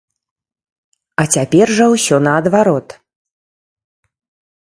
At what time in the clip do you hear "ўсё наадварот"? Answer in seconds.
1.93-2.87